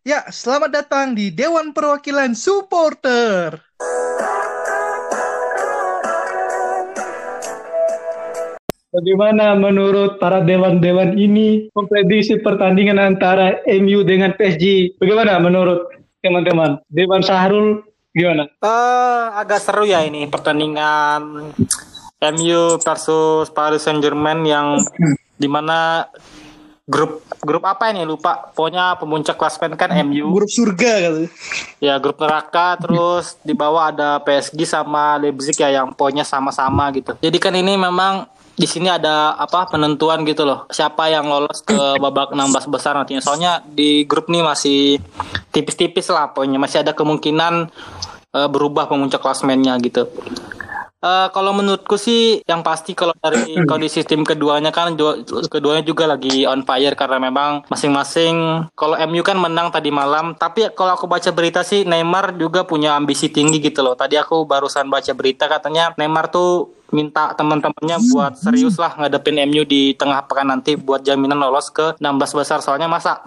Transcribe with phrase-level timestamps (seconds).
[0.00, 3.52] Ya, selamat datang di Dewan Perwakilan Supporter.
[8.88, 14.96] Bagaimana menurut para dewan-dewan ini memprediksi pertandingan antara MU dengan PSG?
[14.96, 15.92] Bagaimana menurut
[16.24, 16.80] teman-teman?
[16.88, 17.84] Dewan Sahrul
[18.16, 18.48] gimana?
[18.64, 21.52] Uh, agak seru ya ini pertandingan
[22.40, 24.80] MU versus Paris Saint Germain yang
[25.36, 26.08] di mana
[26.90, 28.02] grup grup apa ini?
[28.02, 28.50] Lupa.
[28.50, 31.24] Pokoknya pemuncak klasmen kan MU grup surga kali.
[31.78, 37.14] Ya grup neraka terus di bawah ada PSG sama Leipzig ya yang poinnya sama-sama gitu.
[37.22, 38.26] Jadi kan ini memang
[38.58, 43.22] di sini ada apa penentuan gitu loh siapa yang lolos ke babak 16 besar nantinya.
[43.22, 44.98] Soalnya di grup ini masih
[45.54, 47.70] tipis-tipis lah poinnya masih ada kemungkinan
[48.34, 50.10] uh, berubah pemuncak klasmennya gitu
[51.00, 54.92] Uh, kalau menurutku sih yang pasti kalau dari kondisi tim keduanya kan
[55.48, 60.68] keduanya juga lagi on fire karena memang masing-masing kalau MU kan menang tadi malam tapi
[60.76, 63.96] kalau aku baca berita sih Neymar juga punya ambisi tinggi gitu loh.
[63.96, 69.62] Tadi aku barusan baca berita katanya Neymar tuh minta teman-temannya buat serius lah ngadepin MU
[69.62, 73.24] di tengah pekan nanti buat jaminan lolos ke 16 besar soalnya masa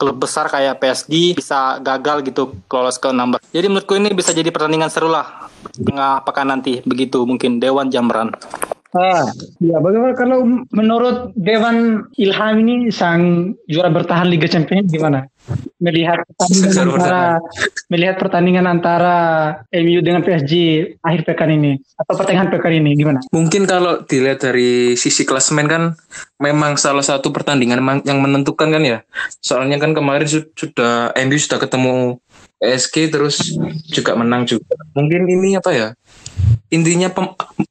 [0.00, 3.52] klub besar kayak PSG bisa gagal gitu lolos ke 16.
[3.52, 5.41] Jadi menurutku ini bisa jadi pertandingan seru lah
[5.76, 8.34] tengah pekan nanti begitu mungkin Dewan Jamran.
[8.92, 9.24] Ah,
[9.56, 15.24] ya bagaimana kalau menurut Dewan Ilham ini sang juara bertahan Liga Champions gimana?
[15.80, 17.40] Melihat pertandingan antara
[17.88, 19.16] melihat pertandingan antara
[19.72, 20.52] MU dengan PSG
[21.00, 23.24] akhir pekan ini atau pertengahan pekan ini gimana?
[23.32, 25.96] Mungkin kalau dilihat dari sisi klasmen kan
[26.36, 29.00] memang salah satu pertandingan yang menentukan kan ya.
[29.40, 32.20] Soalnya kan kemarin sudah MU sudah ketemu
[32.62, 33.58] PSG terus
[33.90, 34.78] juga menang juga.
[34.94, 35.88] Mungkin ini apa ya?
[36.70, 37.10] Intinya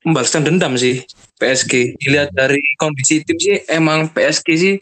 [0.03, 1.07] pembahasan dendam sih
[1.39, 1.95] PSG.
[1.95, 4.75] Dilihat dari kondisi tim sih emang PSG sih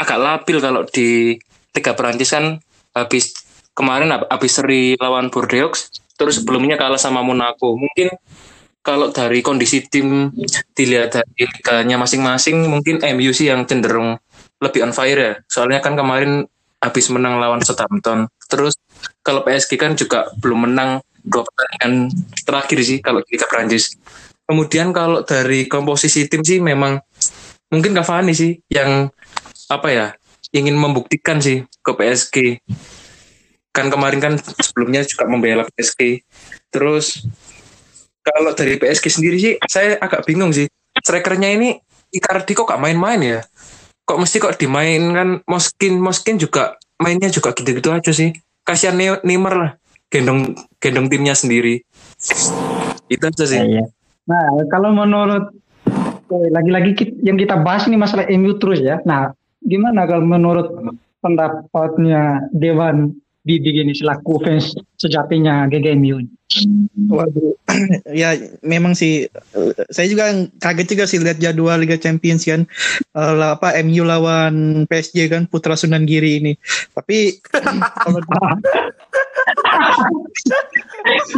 [0.00, 1.36] agak labil kalau di
[1.76, 2.56] tiga Perancis kan
[2.96, 3.36] habis
[3.76, 5.76] kemarin habis seri lawan Bordeaux
[6.16, 7.76] terus sebelumnya kalah sama Monaco.
[7.76, 8.16] Mungkin
[8.80, 10.32] kalau dari kondisi tim
[10.72, 14.16] dilihat dari liganya masing-masing mungkin MU sih yang cenderung
[14.60, 15.32] lebih on fire ya.
[15.48, 16.48] Soalnya kan kemarin
[16.80, 18.26] habis menang lawan Southampton.
[18.48, 18.74] Terus
[19.20, 22.08] kalau PSG kan juga belum menang dua pertandingan
[22.42, 23.94] terakhir sih kalau kita Prancis.
[24.48, 26.98] Kemudian kalau dari komposisi tim sih memang
[27.70, 29.06] mungkin Cavani sih yang
[29.70, 30.06] apa ya
[30.50, 32.36] ingin membuktikan sih ke PSG.
[33.70, 36.26] Kan kemarin kan sebelumnya juga membela PSG.
[36.74, 37.22] Terus
[38.26, 40.66] kalau dari PSG sendiri sih saya agak bingung sih.
[40.90, 41.78] Strikernya ini
[42.10, 43.40] Icardi kok gak main-main ya?
[44.10, 48.34] Kok mesti kok dimainkan Moskin Moskin juga mainnya juga gitu-gitu aja sih.
[48.66, 49.70] Kasihan Neymar lah
[50.10, 51.86] gendong gendong timnya sendiri.
[53.06, 53.62] Itu aja sih.
[53.62, 53.86] Iya.
[54.26, 55.54] nah kalau menurut
[56.26, 58.98] eh, lagi-lagi yang kita bahas ini masalah MU terus ya.
[59.06, 59.30] Nah
[59.62, 60.74] gimana kalau menurut
[61.22, 63.14] pendapatnya Dewan
[63.58, 66.40] Didi ini selaku fans sejatinya GGMU
[67.10, 67.54] Waduh,
[68.10, 68.34] ya
[68.66, 69.30] memang sih
[69.86, 72.66] saya juga kaget juga sih lihat jadwal Liga Champions kan
[73.14, 76.52] uh, apa MU lawan PSG kan Putra Sunan Giri ini.
[76.90, 77.38] Tapi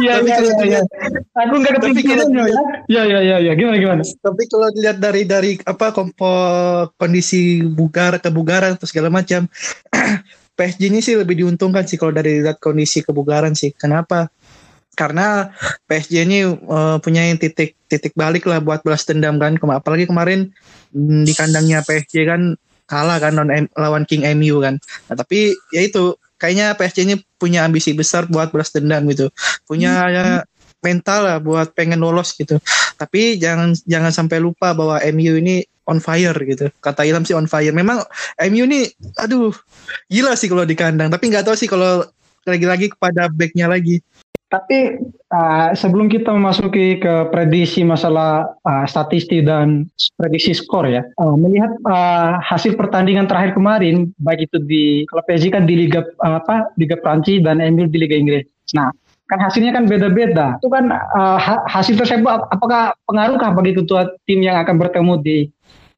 [0.01, 0.81] Iya iya iya.
[1.45, 2.45] Aku nggak kepikiran ya.
[2.89, 3.53] Iya iya iya ya.
[3.53, 4.01] gimana gimana.
[4.01, 6.33] Tapi kalau dilihat dari dari apa kompo,
[6.97, 9.45] kondisi bugar kebugaran atau segala macam
[10.53, 13.73] PSG ini sih lebih diuntungkan sih kalau dari lihat kondisi kebugaran sih.
[13.73, 14.29] Kenapa?
[14.93, 15.49] karena
[15.89, 20.53] PSG ini uh, punya titik titik balik lah buat balas dendam kan apalagi kemarin
[20.93, 22.53] mm, di kandangnya PSG kan
[22.85, 23.33] kalah kan
[23.73, 24.77] lawan King MU kan
[25.09, 29.33] nah, tapi ya itu kayaknya PSG ini punya ambisi besar buat balas dendam gitu
[29.65, 30.13] punya hmm.
[30.13, 30.25] ya,
[30.83, 32.61] mental lah buat pengen lolos gitu
[32.99, 36.71] tapi jangan jangan sampai lupa bahwa MU ini on fire gitu.
[36.79, 37.71] Kata Ilham sih on fire.
[37.75, 38.03] Memang
[38.49, 38.87] MU ini
[39.19, 39.51] aduh
[40.07, 41.11] gila sih kalau di kandang.
[41.11, 42.05] Tapi nggak tahu sih kalau
[42.43, 44.03] lagi-lagi kepada backnya lagi.
[44.53, 45.01] Tapi
[45.33, 51.73] uh, sebelum kita memasuki ke prediksi masalah uh, statistik dan prediksi skor ya, uh, melihat
[51.89, 56.69] uh, hasil pertandingan terakhir kemarin, baik itu di kalau PSG kan di Liga uh, apa
[56.77, 58.45] Liga Prancis dan MU di Liga Inggris.
[58.77, 58.93] Nah,
[59.27, 60.59] kan hasilnya kan beda-beda.
[60.59, 61.37] Itu kan uh,
[61.67, 65.37] hasil tersebut apakah pengaruhkah bagi ketua tim yang akan bertemu di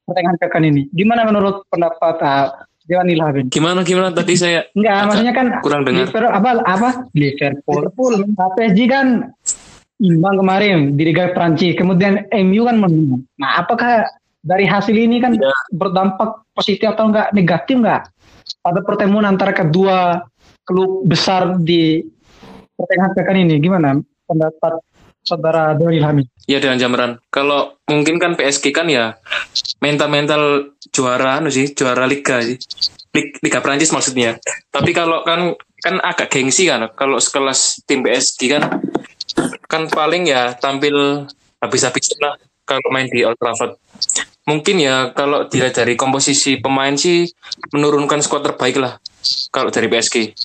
[0.06, 0.82] pertengahan pekan ini?
[0.94, 2.48] Gimana menurut pendapat uh,
[2.86, 3.50] Dewan Ilhamin.
[3.50, 6.06] Gimana gimana tadi saya Enggak, maksudnya kan kurang dengar.
[6.06, 7.82] Liverpool apa apa Liverpool.
[7.82, 8.14] Liverpool.
[8.38, 9.08] PSG kan
[9.98, 11.74] imbang kemarin di Liga Prancis.
[11.74, 13.26] Kemudian MU kan menang.
[13.42, 14.06] Nah, apakah
[14.46, 15.50] dari hasil ini kan ya.
[15.74, 18.14] berdampak positif atau enggak negatif enggak
[18.62, 20.22] pada pertemuan antara kedua
[20.66, 22.06] klub besar di
[22.76, 23.56] pertengahan pekan ini?
[23.60, 24.84] Gimana pendapat
[25.26, 26.24] saudara Dewi Ilhami?
[26.46, 27.12] Ya dengan Jamran.
[27.34, 29.18] Kalau mungkin kan PSG kan ya
[29.82, 32.62] mental-mental juara anu sih, juara liga sih.
[33.16, 34.38] Liga Prancis maksudnya.
[34.70, 38.64] Tapi kalau kan kan agak gengsi kan kalau sekelas tim PSG kan
[39.66, 41.26] kan paling ya tampil
[41.64, 42.36] habis-habisan lah
[42.68, 43.80] kalau main di Old Trafford.
[44.46, 47.26] Mungkin ya kalau dilihat dari komposisi pemain sih
[47.74, 49.02] menurunkan skuad terbaik lah
[49.50, 50.36] kalau dari PSG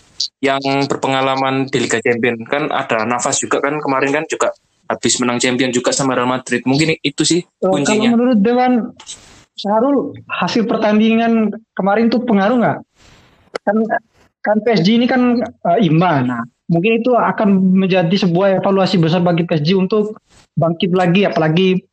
[0.45, 4.53] yang berpengalaman di Liga Champions kan ada nafas juga kan kemarin kan juga
[4.91, 8.91] habis menang champion juga sama Real Madrid mungkin itu sih kalau kuncinya menurut Dewan
[9.61, 12.79] Syahrul hasil pertandingan kemarin tuh pengaruh nggak?
[13.69, 13.77] Kan
[14.41, 16.33] kan PSG ini kan eh, imbang.
[16.33, 16.41] Nah,
[16.73, 20.17] mungkin itu akan menjadi sebuah evaluasi besar bagi PSG untuk
[20.57, 21.85] bangkit lagi apalagi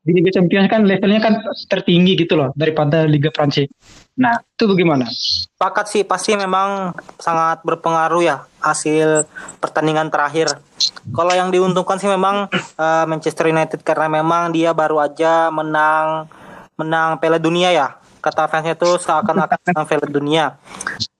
[0.00, 3.68] di Liga Champions kan levelnya kan tertinggi gitu loh daripada Liga Prancis.
[4.16, 5.08] Nah, itu bagaimana?
[5.08, 9.28] Sepakat sih pasti memang sangat berpengaruh ya hasil
[9.60, 10.60] pertandingan terakhir.
[11.12, 16.28] Kalau yang diuntungkan sih memang eh, Manchester United karena memang dia baru aja menang
[16.80, 17.88] menang Piala Dunia ya.
[18.20, 20.44] Kata fansnya itu seakan-akan menang Piala Dunia.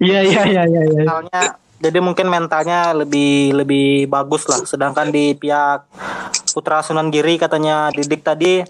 [0.00, 0.82] Iya iya iya iya.
[0.88, 1.52] iya.
[1.80, 4.60] Jadi mungkin mentalnya lebih lebih bagus lah.
[4.68, 5.88] Sedangkan di pihak
[6.52, 8.60] Putra Sunan Giri katanya Didik tadi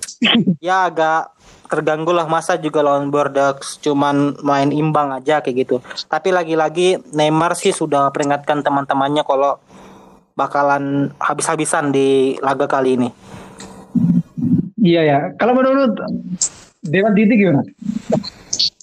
[0.66, 1.36] ya agak
[1.66, 5.76] terganggu lah masa juga lawan Bordeaux cuman main imbang aja kayak gitu.
[6.10, 9.62] Tapi lagi-lagi Neymar sih sudah peringatkan teman-temannya kalau
[10.34, 13.08] bakalan habis-habisan di laga kali ini.
[14.82, 15.18] Iya ya.
[15.38, 15.98] Kalau menurut
[16.86, 17.62] Dewan Didi gimana?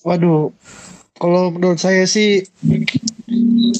[0.04, 0.52] Waduh,
[1.18, 2.42] kalau menurut saya sih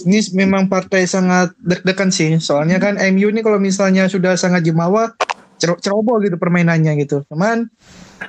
[0.04, 2.38] ini memang partai sangat deg-degan sih.
[2.38, 5.14] Soalnya kan MU ini kalau misalnya sudah sangat jemawa,
[5.58, 7.24] cero- ceroboh gitu permainannya gitu.
[7.30, 7.68] Cuman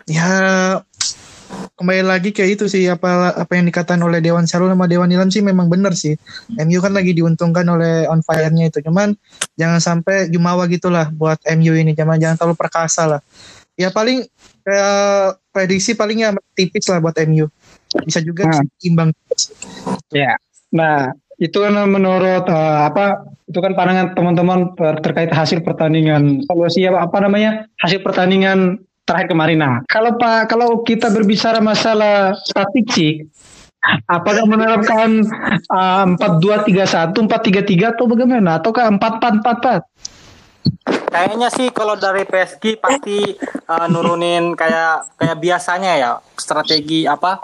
[0.09, 0.29] ya
[1.75, 5.31] kembali lagi kayak itu sih apa apa yang dikatakan oleh Dewan Sarul sama Dewan Ilham
[5.31, 6.15] sih memang benar sih.
[6.59, 8.81] MU kan lagi diuntungkan oleh on fire-nya itu.
[8.83, 9.15] Cuman
[9.59, 11.93] jangan sampai jumawa gitulah buat MU ini.
[11.93, 13.21] Jangan jangan terlalu perkasa lah.
[13.75, 14.23] Ya paling
[14.62, 17.51] kayak prediksi palingnya tipis lah buat MU.
[18.02, 18.62] Bisa juga Nah.
[18.82, 19.11] imbang.
[20.11, 20.35] Ya.
[20.75, 23.23] Nah, itu kan menurut eh, apa?
[23.46, 26.43] Itu kan pandangan teman-teman ter- terkait hasil pertandingan.
[26.49, 27.70] Evaluasi apa, apa namanya?
[27.79, 29.62] Hasil pertandingan terakhir kemarin.
[29.62, 33.31] Nah, kalau Pak kalau kita berbicara masalah statistik
[34.08, 35.29] Apakah menerapkan
[36.08, 38.56] empat dua tiga satu empat tiga tiga atau bagaimana?
[38.56, 39.82] Ataukah empat empat empat empat?
[41.14, 43.38] Kayaknya sih kalau dari PSG pasti
[43.70, 46.11] uh, nurunin kayak kayak biasanya ya.
[46.34, 47.38] Strategi apa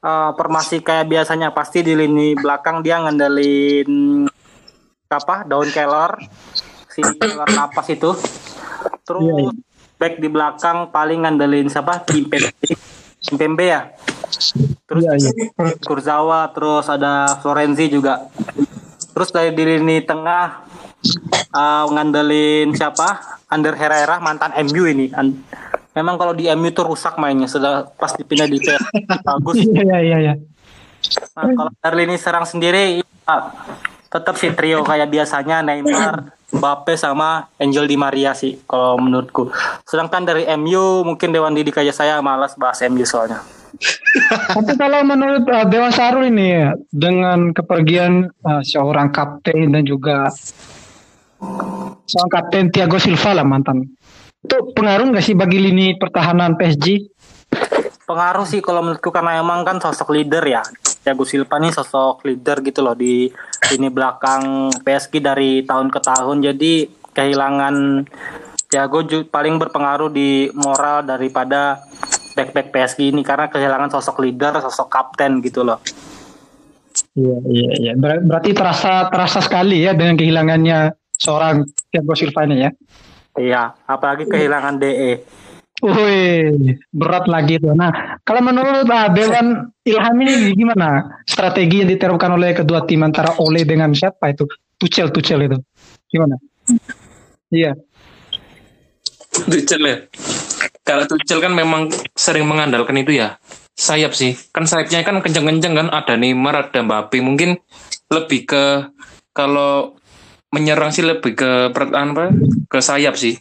[0.00, 1.52] uh, formasi kayak biasanya.
[1.52, 4.24] Pasti di lini belakang dia ngandelin
[5.12, 6.16] apa daun kelor.
[6.88, 8.08] Si kelor napas itu.
[9.04, 9.50] Terus Iya, iya.
[10.00, 12.00] back di belakang paling ngandelin siapa?
[12.08, 12.72] Kimpembe
[13.20, 13.92] Kimpembe ya?
[14.88, 15.76] Terus Iya, iya.
[15.84, 18.32] Kurzawa terus ada Florenzi juga.
[19.12, 20.69] Terus dari di lini tengah
[21.54, 23.40] uh, ngandelin siapa?
[23.50, 25.10] Ander Herrera mantan MU ini.
[25.14, 25.42] An-
[25.94, 29.56] memang kalau di MU tuh rusak mainnya sudah pas dipindah di PSG bagus.
[29.80, 30.34] Iya iya iya.
[31.34, 33.36] nah, kalau dari lini serang sendiri ya,
[34.10, 39.54] tetap sih trio kayak biasanya Neymar Mbappe sama Angel Di Maria sih kalau menurutku.
[39.86, 43.40] Sedangkan dari MU mungkin Dewan Didik aja saya malas bahas MU soalnya.
[44.58, 50.28] Tapi kalau menurut uh, Dewan Sarul ini ya, dengan kepergian uh, seorang kapten dan juga
[52.06, 53.84] seorang kapten Thiago Silva lah mantan.
[54.40, 57.10] Itu pengaruh nggak sih bagi lini pertahanan PSG?
[58.10, 60.66] pengaruh sih kalau menurutku karena emang kan sosok leader ya
[61.06, 63.30] Thiago Silva nih sosok leader gitu loh di
[63.70, 66.72] ini belakang PSG dari tahun ke tahun jadi
[67.14, 67.74] kehilangan
[68.66, 71.78] Thiago paling berpengaruh di moral daripada
[72.34, 75.78] back-back PSG ini karena kehilangan sosok leader sosok kapten gitu loh
[77.10, 77.92] Iya iya iya.
[77.98, 82.70] Ber- berarti terasa terasa sekali ya dengan kehilangannya seorang Thiago Silva ini ya.
[83.38, 84.80] iya apalagi kehilangan.
[84.80, 85.20] DE
[85.80, 87.72] Wih, berat lagi tuh.
[87.72, 93.32] Nah, kalau menurut uh, Dewan Ilham ini gimana strategi yang diterapkan oleh kedua tim antara
[93.40, 94.44] Ole dengan siapa itu?
[94.76, 95.56] Tuchel, Tuchel itu.
[96.12, 96.36] Gimana?
[97.48, 97.80] Iya.
[99.32, 99.96] Tuchel ya.
[100.84, 103.40] Kalau Tuchel kan memang sering mengandalkan itu ya
[103.72, 104.36] sayap sih.
[104.52, 105.88] Kan sayapnya kan kenceng-kenceng kan.
[105.88, 107.24] Ada Neymar, ada Mbappe.
[107.24, 107.56] Mungkin
[108.12, 108.64] lebih ke
[109.32, 109.96] kalau
[110.50, 112.24] menyerang sih lebih ke pertahanan apa?
[112.66, 113.38] Ke sayap sih.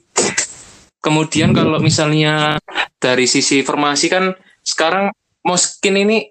[0.99, 2.59] Kemudian kalau misalnya
[2.97, 6.29] dari sisi formasi kan sekarang Moskin ini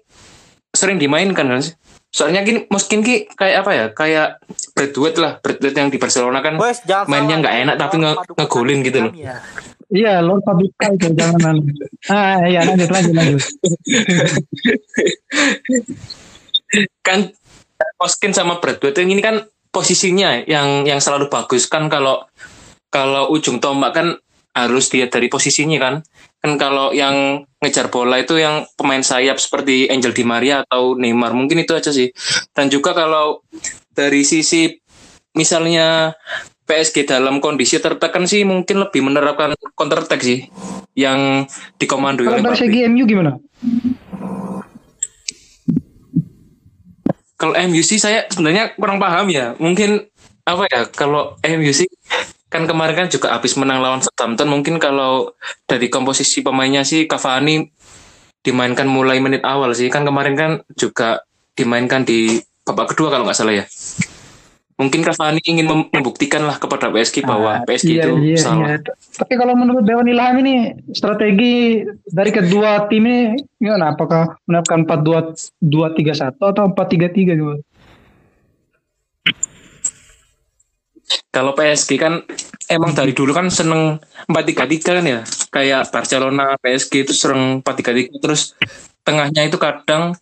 [0.69, 1.73] sering dimainkan kan sih.
[2.09, 3.85] Soalnya gini Moskin ki kayak apa ya?
[3.91, 4.27] Kayak
[4.73, 8.97] Bradwood lah, Bradwood yang di Barcelona kan Wes, mainnya nggak enak tapi nge- ngegolin gitu
[9.05, 9.13] loh.
[9.13, 9.37] ya.
[9.89, 11.57] Iya, Lord Fabrika itu jangan
[12.13, 13.41] Ah, iya lanjut lanjut lanjut.
[17.01, 17.19] kan
[17.97, 22.25] Moskin sama Bradwood yang ini kan posisinya yang yang selalu bagus kan kalau
[22.89, 24.07] kalau ujung tombak kan
[24.57, 25.95] harus dia dari posisinya kan
[26.39, 31.35] kan kalau yang ngejar bola itu yang pemain sayap seperti Angel Di Maria atau Neymar
[31.37, 32.09] mungkin itu aja sih
[32.55, 33.45] dan juga kalau
[33.93, 34.73] dari sisi
[35.37, 36.17] misalnya
[36.69, 40.45] PSG dalam kondisi tertekan sih mungkin lebih menerapkan counter attack sih
[40.93, 41.49] yang
[41.81, 42.61] dikomandoi Kalau oleh dari Mbappe.
[42.61, 43.31] segi MU gimana?
[47.39, 49.55] Kalau MU sih saya sebenarnya kurang paham ya.
[49.55, 50.03] Mungkin
[50.43, 51.87] apa ya kalau MU sih
[52.51, 54.51] kan kemarin kan juga habis menang lawan Southampton.
[54.51, 55.31] Mungkin kalau
[55.63, 57.63] dari komposisi pemainnya sih Cavani
[58.43, 59.87] dimainkan mulai menit awal sih.
[59.87, 61.23] Kan kemarin kan juga
[61.55, 63.65] dimainkan di babak kedua kalau nggak salah ya.
[64.79, 68.67] Mungkin Cavani ingin mem- membuktikan lah kepada PSG bahwa PSG Iya, itu iya, salah.
[68.71, 68.77] iya.
[69.19, 73.91] Tapi kalau menurut Dewan Ilham ini strategi dari kedua tim ini gimana?
[73.91, 77.59] Apakah menerapkan 4-2-2-3-1 atau 4-3-3 gitu?
[81.29, 82.23] Kalau PSG kan
[82.71, 83.99] emang dari dulu kan seneng
[84.31, 85.19] 4-3-3 kan ya.
[85.51, 88.55] Kayak Barcelona, PSG itu sering 4-3-3 terus
[89.03, 90.15] tengahnya itu kadang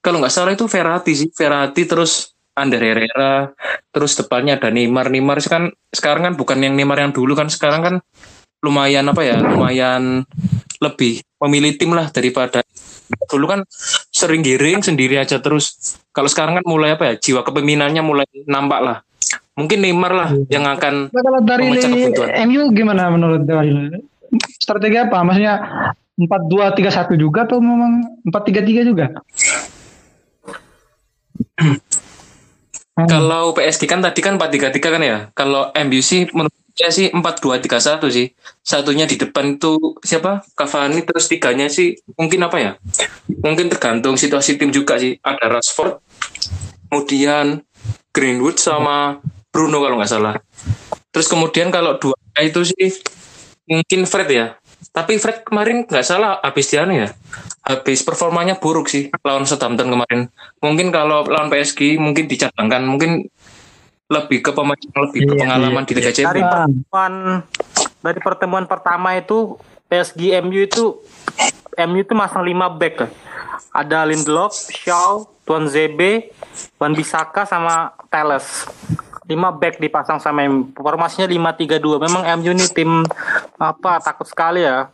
[0.00, 3.48] kalau nggak salah itu Verratti sih, Verratti terus Ander Herrera,
[3.92, 5.08] terus depannya ada Neymar.
[5.08, 7.94] Neymar kan sekarang kan bukan yang Neymar yang dulu kan sekarang kan
[8.60, 10.28] lumayan apa ya, lumayan
[10.82, 12.62] lebih memilih tim lah daripada
[13.30, 13.60] dulu kan
[14.12, 18.80] sering giring sendiri aja terus kalau sekarang kan mulai apa ya jiwa kepemimpinannya mulai nampak
[18.82, 18.96] lah
[19.56, 21.68] mungkin Neymar lah yang akan Nah, kalau dari.
[22.48, 24.00] MU gimana menurut Ilham?
[24.56, 25.20] Strategi apa?
[25.20, 25.60] Maksudnya
[26.16, 29.12] 4-2-3-1 juga atau memang 4-3-3 juga?
[32.92, 33.08] Hmm.
[33.08, 35.18] Kalau PSG kan tadi kan 4-3-3 kan ya.
[35.32, 35.72] Kalau
[36.04, 38.26] sih menurut saya sih 4-2-3-1 sih.
[38.60, 40.44] Satunya di depan itu siapa?
[40.52, 42.72] Cavani terus tiganya sih mungkin apa ya?
[43.28, 45.16] Mungkin tergantung situasi tim juga sih.
[45.24, 46.00] Ada Rashford,
[46.88, 47.64] kemudian
[48.12, 50.36] Greenwood sama Bruno kalau nggak salah.
[51.12, 52.88] Terus kemudian kalau dua itu sih
[53.68, 54.46] mungkin Fred ya.
[54.90, 57.08] Tapi Fred kemarin nggak salah habis dia anu ya.
[57.62, 60.26] Habis performanya buruk sih lawan Southampton kemarin.
[60.58, 63.30] Mungkin kalau lawan PSG mungkin dicadangkan mungkin
[64.10, 66.50] lebih ke pemain yang lebih Iya, berpengalaman di Liga Dari Champions.
[66.50, 66.66] Ah.
[66.66, 67.14] pertemuan
[68.02, 70.84] dari pertemuan pertama itu PSG MU itu
[71.88, 73.10] MU itu masang 5 back kan.
[73.72, 76.28] Ada Lindelof, Shaw, Tuan Zebe,
[76.76, 78.68] Wan Bisaka sama Teles.
[79.32, 80.68] 5 back dipasang sama MU.
[80.76, 82.04] Formasinya 5-3-2.
[82.04, 83.02] Memang MU ini tim
[83.56, 84.92] apa takut sekali ya.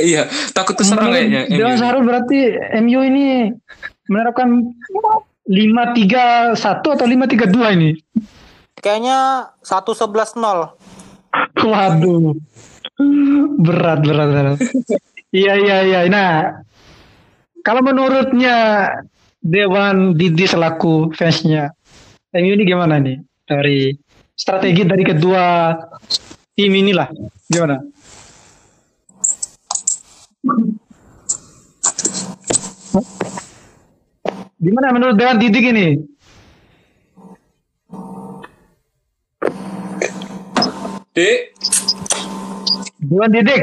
[0.00, 0.26] Iya,
[0.56, 1.46] takut keserang kayaknya.
[1.52, 1.80] Dewan MU.
[1.80, 2.38] Sarul berarti
[2.80, 3.52] MU ini
[4.08, 4.72] menerapkan
[5.48, 7.90] 5-3-1 atau 5-3-2 ini?
[8.80, 10.40] Kayaknya 1-11-0.
[11.68, 12.34] Waduh.
[13.58, 14.58] Berat, berat, berat.
[15.28, 16.00] Iya, iya, iya.
[16.08, 16.64] Nah,
[17.60, 18.56] kalau menurutnya
[19.38, 21.70] Dewan Didi selaku fansnya,
[22.34, 23.22] MU ini gimana nih?
[23.46, 23.94] Dari
[24.34, 25.72] strategi dari kedua
[26.58, 27.06] tim inilah.
[27.46, 27.78] Gimana?
[34.58, 35.86] Gimana menurut Dewan Didik ini?
[41.14, 41.38] Dek,
[43.02, 43.62] Dewan Didik,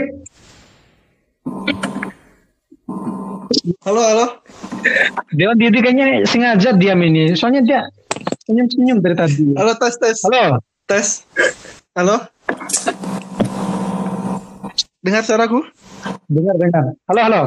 [3.85, 4.44] Halo, halo.
[5.33, 7.33] Dewan Didik kayaknya sengaja diam ini.
[7.33, 7.81] Soalnya dia
[8.45, 9.57] senyum-senyum dari tadi.
[9.57, 10.17] Halo, tes, tes.
[10.25, 10.61] Halo.
[10.85, 11.07] Tes.
[11.97, 12.15] Halo.
[15.01, 15.65] Dengar suaraku?
[16.29, 16.85] Dengar, dengar.
[17.09, 17.41] Halo, halo.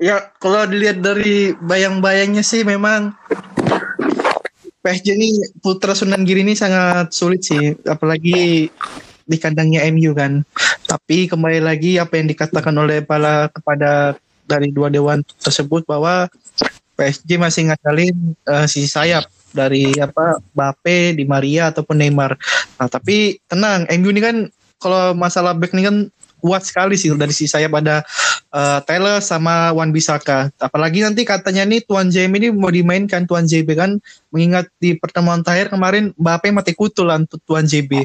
[0.00, 3.12] Ya, kalau dilihat dari bayang-bayangnya sih memang
[4.80, 5.28] PSG ini
[5.60, 8.72] Putra Sunan Giri ini sangat sulit sih, apalagi
[9.26, 10.40] di kandangnya MU kan.
[10.86, 14.16] Tapi kembali lagi apa yang dikatakan oleh para kepada
[14.46, 16.30] dari dua dewan tersebut bahwa
[16.96, 22.36] PSG masih ngandalin eh, sisi sayap dari apa Bape, Di Maria ataupun Neymar.
[22.80, 24.36] Nah, tapi tenang, MU ini kan
[24.80, 25.96] kalau masalah back ini kan
[26.40, 28.04] kuat sekali sih dari sisi sayap ada
[28.52, 30.52] eh, Taylor sama Wan Bisaka.
[30.60, 33.90] Apalagi nanti katanya nih Tuan JM ini mau dimainkan Tuan JB kan
[34.30, 38.04] mengingat di pertemuan terakhir kemarin Mbappe mati kutul untuk Tuan JB.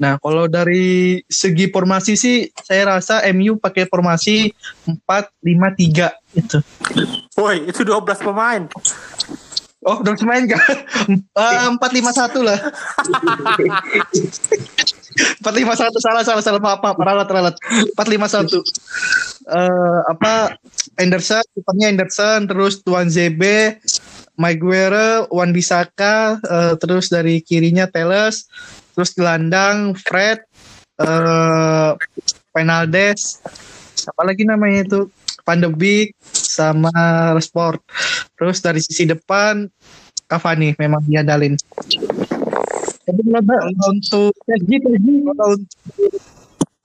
[0.00, 4.52] Nah, kalau dari segi formasi sih saya rasa MU pakai formasi
[4.84, 6.58] 4-5-3 itu.
[7.36, 8.68] Woi, itu 12 pemain.
[9.86, 10.58] Oh, udah main kan?
[11.78, 12.58] Empat lima satu lah.
[15.38, 17.54] Empat lima satu salah salah salah maaf maaf ralat ralat.
[17.94, 18.66] Empat lima satu.
[19.46, 20.58] Eh apa
[20.98, 23.78] Anderson, kipernya Anderson, terus Tuan ZB,
[24.34, 28.50] Maguire, Wan Bisaka, eh, terus dari kirinya Teles,
[28.98, 30.42] terus gelandang Fred,
[30.98, 31.90] eh
[32.50, 33.38] Penaldes,
[33.94, 35.00] siapa lagi namanya itu?
[35.72, 36.90] Beek sama
[37.38, 37.78] Rashford.
[38.34, 39.70] Terus dari sisi depan
[40.26, 41.54] Cavani memang diandalin.
[43.06, 45.62] Tapi kalau untuk kalau untuk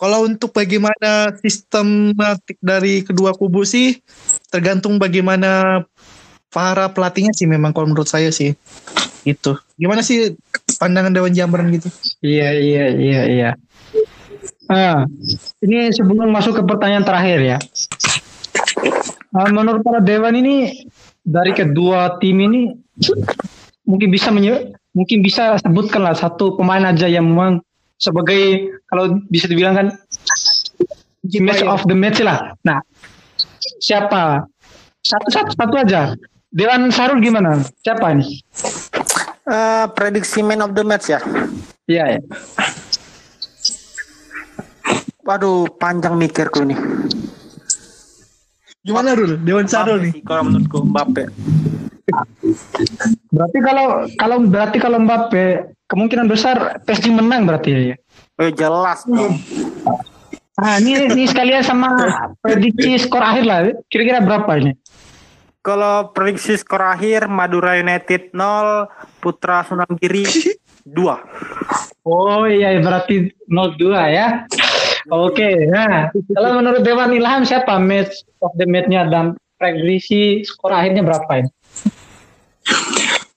[0.02, 4.02] Kalau untuk bagaimana sistematik dari kedua kubu sih
[4.50, 5.86] tergantung bagaimana
[6.50, 8.58] para pelatihnya sih memang kalau menurut saya sih
[9.30, 9.54] itu.
[9.78, 10.34] Gimana sih
[10.82, 11.94] pandangan Dewan Jamran gitu?
[12.26, 13.52] Iya iya iya iya.
[14.66, 15.06] Ah,
[15.62, 17.58] ini sebelum masuk ke pertanyaan terakhir ya.
[19.32, 20.88] Ah, menurut para dewan ini
[21.24, 22.76] dari kedua tim ini
[23.88, 27.64] mungkin bisa menye mungkin bisa sebutkan lah satu pemain aja yang memang
[27.96, 29.88] sebagai kalau bisa dibilang kan
[31.40, 32.52] match of the match lah.
[32.68, 32.84] Nah,
[33.80, 34.44] siapa?
[35.00, 36.12] Satu satu satu aja.
[36.52, 37.64] Dewan Sarul gimana?
[37.80, 38.44] Siapa ini?
[39.48, 41.24] Eh, prediksi man of the match ya.
[41.88, 42.22] Iya ya.
[45.24, 46.80] Waduh, panjang mikirku nih.
[48.82, 49.38] Gimana Rul?
[49.46, 50.14] Dewan Sarul nih.
[50.26, 51.30] Kalau menurutku Mbappe.
[53.30, 53.86] Berarti kalau
[54.18, 57.98] kalau berarti kalau Mbappe kemungkinan besar PSG menang berarti ya.
[58.42, 59.38] Eh, jelas dong.
[60.58, 61.94] Ah, ini ini sekalian sama
[62.42, 63.60] prediksi skor akhir lah.
[63.86, 64.74] Kira-kira berapa ini?
[65.62, 68.90] Kalau prediksi skor akhir Madura United 0,
[69.22, 70.26] Putra Sunam Giri
[70.90, 72.02] 2.
[72.02, 74.50] Oh iya berarti 0-2 ya.
[75.10, 81.02] Oke, nah kalau menurut Dewan Ilham siapa match of the match-nya dan prediksi skor akhirnya
[81.02, 81.50] berapa ini?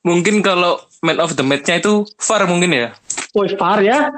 [0.05, 2.89] Mungkin kalau man of the match-nya itu VAR mungkin ya.
[3.33, 4.13] Woi, far ya.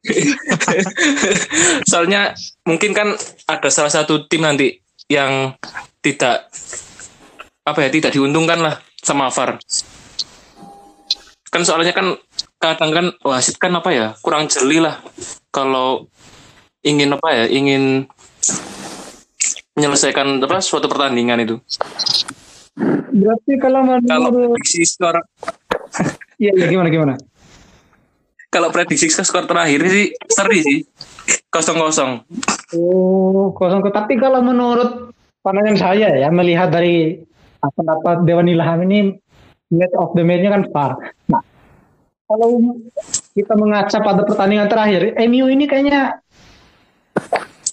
[1.90, 2.32] Soalnya
[2.64, 3.12] mungkin kan
[3.44, 4.80] ada salah satu tim nanti
[5.12, 5.52] yang
[6.00, 6.48] tidak
[7.68, 9.60] apa ya tidak diuntungkan lah sama VAR.
[11.50, 12.14] Kan soalnya kan
[12.62, 15.02] kadang kan wasit kan apa ya kurang jeli lah
[15.50, 16.06] kalau
[16.80, 18.08] ingin apa ya ingin
[19.76, 21.56] menyelesaikan apa suatu pertandingan itu.
[23.10, 25.16] Berarti kalau Kalau menurut prediksi skor
[26.42, 27.14] iya iya gimana gimana?
[28.50, 30.78] kalau prediksi skor terakhir sih seri sih
[31.54, 32.10] kosong kosong.
[32.74, 35.14] Oh, kosong tapi kalau menurut
[35.46, 37.22] pandangan saya ya melihat dari
[37.62, 39.14] pendapat Dewan Ilham ini
[39.70, 40.90] match of the match-nya kan VAR.
[41.30, 41.42] Nah,
[42.26, 42.58] kalau
[43.34, 46.18] kita mengaca pada pertandingan terakhir, MU ini kayaknya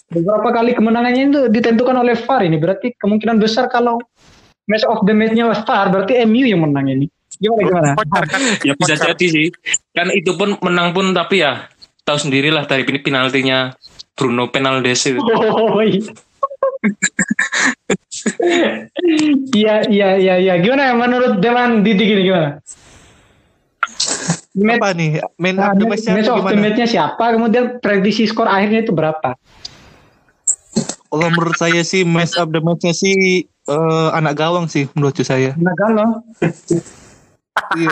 [0.07, 2.57] beberapa kali kemenangannya itu ditentukan oleh VAR ini.
[2.57, 3.99] Berarti kemungkinan besar kalau
[4.67, 7.05] match of the match-nya VAR, berarti MU yang menang ini.
[7.37, 7.89] Gimana gimana?
[7.93, 8.41] Voucher kan?
[8.65, 9.47] Ya bisa jadi sih.
[9.93, 11.69] Kan itu pun menang pun tapi ya
[12.01, 13.75] tahu sendirilah dari penaltinya
[14.17, 15.21] Bruno Penaldes itu.
[15.27, 16.01] Oh, iya.
[19.53, 20.53] Iya iya iya iya.
[20.61, 22.61] Gimana menurut Dewan Didi gini gimana?
[24.57, 25.09] Match, Apa nih?
[25.37, 26.61] Man nah, of the match, match-nya match of the gimana?
[26.65, 27.25] match-nya siapa?
[27.29, 29.37] Kemudian prediksi skor akhirnya itu berapa?
[31.07, 33.15] Kalau menurut saya sih match of the match-nya sih
[33.47, 35.53] eh, anak gawang sih menurut saya.
[35.55, 36.25] Nah kalau
[37.73, 37.89] Iya.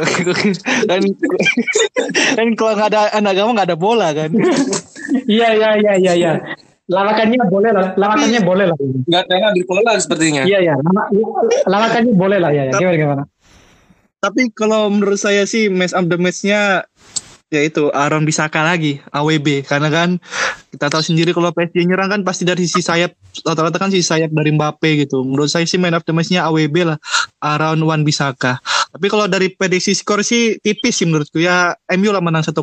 [0.90, 1.02] kan
[2.38, 4.30] kan kalau nggak ada anak gawang nggak ada bola kan.
[5.26, 6.34] iya iya iya iya iya.
[6.86, 8.78] Lawakannya boleh lah, lawakannya boleh lah.
[8.78, 10.46] Nggak ada bola sepertinya.
[10.46, 11.10] Iya iya, lawa-
[11.66, 12.70] lawakannya boleh lah ya.
[12.70, 12.78] ya.
[12.78, 13.24] Gimana gimana?
[14.26, 16.90] Tapi kalau menurut saya sih match of the match-nya
[17.54, 20.18] ya itu Aaron Bisaka lagi AWB karena kan
[20.76, 23.16] kita tahu sendiri kalau PSG nyerang kan pasti dari sisi sayap
[23.48, 25.24] rata-rata kan sisi sayap dari Mbappe gitu.
[25.24, 27.00] Menurut saya sih man of the match-nya AWB lah
[27.40, 28.60] Aaron Wan Bisaka.
[28.96, 32.60] Tapi kalau dari prediksi skor sih tipis sih menurutku ya MU lah menang 1-0.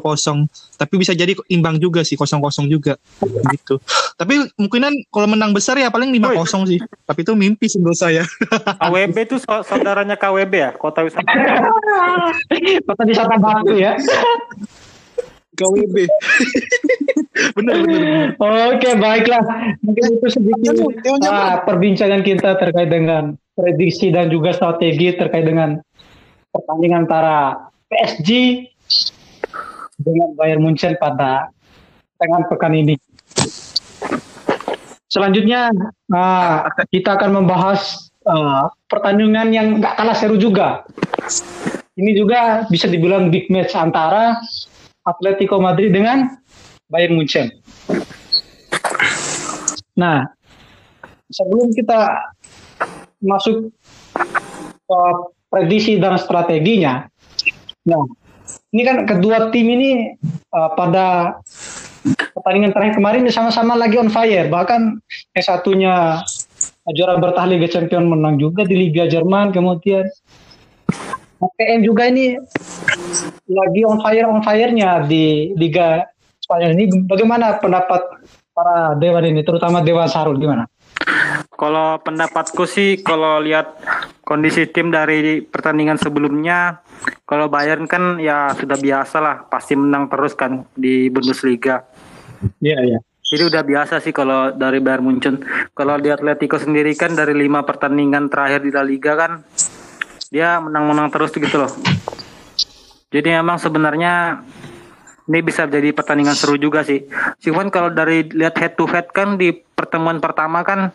[0.76, 3.00] Tapi bisa jadi imbang juga sih 0-0 juga
[3.52, 3.80] gitu.
[4.16, 6.80] Tapi mungkinan kalau menang besar ya paling 5-0 sih.
[7.08, 8.24] Tapi itu mimpi sih menurut saya.
[8.80, 11.28] KWB itu sau- saudaranya KWB ya, Kota Wisata.
[12.88, 13.96] Kota wisata Batu ya.
[15.56, 15.96] KWB.
[17.56, 17.76] bener.
[17.84, 18.26] bener.
[18.72, 19.42] Oke baiklah.
[19.84, 20.74] Mungkin itu sedikit
[21.28, 25.76] ah, perbincangan kita terkait dengan prediksi dan juga strategi terkait dengan
[26.52, 28.30] pertandingan antara PSG
[30.00, 31.52] dengan Bayern Munchen pada
[32.16, 32.96] tengah pekan ini.
[35.12, 35.68] Selanjutnya
[36.08, 40.88] ah, kita akan membahas ah, pertandingan yang nggak kalah seru juga.
[41.92, 44.40] Ini juga bisa dibilang big match antara
[45.02, 46.38] Atletico Madrid dengan
[46.86, 47.50] Bayern Munchen.
[49.98, 50.24] Nah,
[51.28, 52.32] sebelum kita
[53.22, 53.70] masuk
[54.86, 55.00] ke
[55.52, 57.06] prediksi dan strateginya,
[57.84, 58.02] nah
[58.72, 60.16] ini kan kedua tim ini
[60.52, 61.38] uh, pada
[62.32, 64.48] pertandingan terakhir kemarin sama-sama lagi on fire.
[64.48, 64.80] Bahkan
[65.36, 65.94] yang satunya
[66.96, 70.08] juara bertahan Liga Champions menang juga di Liga Jerman, kemudian
[71.42, 72.38] HTM juga ini
[73.50, 76.06] lagi on fire on fire-nya di Liga
[76.38, 76.84] Spanyol ini.
[77.02, 78.22] Bagaimana pendapat
[78.54, 80.68] para dewan ini, terutama Dewan Sarul gimana?
[81.52, 83.78] Kalau pendapatku sih, kalau lihat
[84.22, 86.82] kondisi tim dari pertandingan sebelumnya,
[87.26, 91.82] kalau Bayern kan ya sudah biasa lah, pasti menang terus kan di Bundesliga.
[92.62, 92.98] Iya iya.
[93.32, 95.40] Jadi udah biasa sih kalau dari Bayern Munchen.
[95.72, 99.40] Kalau di Atletico sendiri kan dari lima pertandingan terakhir di La Liga kan
[100.32, 101.68] dia menang-menang terus gitu loh.
[103.12, 104.40] Jadi memang sebenarnya
[105.28, 107.04] ini bisa jadi pertandingan seru juga sih.
[107.44, 110.88] Cuman kalau dari lihat head to head kan di pertemuan pertama kan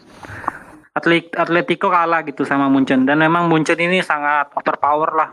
[0.98, 5.30] Atlet Atletico kalah gitu sama Munchen dan memang Munchen ini sangat overpower lah.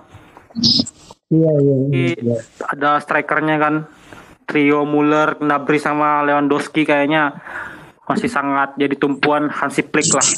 [1.33, 1.77] Iya iya.
[2.21, 2.37] iya.
[2.69, 3.89] Ada strikernya kan
[4.45, 7.41] trio Muller, Gnabry sama Lewandowski kayaknya
[8.05, 10.29] masih sangat jadi tumpuan Hansi Flick lah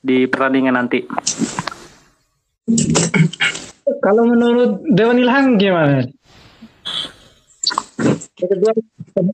[0.00, 1.04] di pertandingan nanti.
[4.00, 6.06] Kalau menurut Dewan Ilham gimana?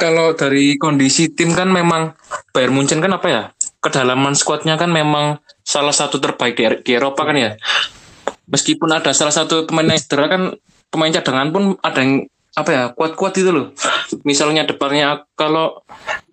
[0.01, 2.17] Kalau dari kondisi tim kan memang
[2.51, 3.43] Bayern Munchen kan apa ya?
[3.79, 7.55] Kedalaman skuadnya kan memang salah satu terbaik di, di Eropa kan ya.
[8.51, 10.43] Meskipun ada salah satu pemain yang cedera kan
[10.91, 13.77] pemain cadangan pun ada yang apa ya kuat-kuat itu loh.
[14.25, 15.85] Misalnya depannya kalau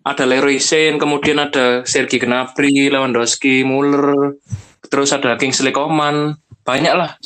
[0.03, 4.39] ada Leroy Sané, kemudian ada Sergi Gnabry, Lewandowski, Muller,
[4.87, 7.19] terus ada Kingsley Coman, banyak lah.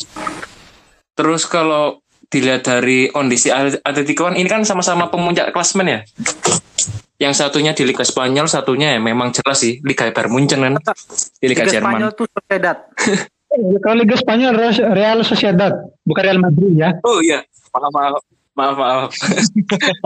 [1.17, 5.99] Terus kalau dilihat dari kondisi Atletico kan ini kan sama-sama pemuncak klasmen ya.
[7.17, 10.77] Yang satunya di Liga Spanyol, satunya ya memang jelas sih Liga Bayern Munchen kan
[11.41, 11.91] di Liga, Liga Jerman.
[11.97, 12.77] Spanyol tuh Sociedad.
[13.81, 14.53] Kalau Liga Spanyol
[14.93, 15.73] Real Sociedad,
[16.05, 16.93] bukan Real Madrid ya.
[17.01, 17.41] Oh iya,
[17.73, 18.21] maaf maaf
[18.53, 19.09] maaf maaf.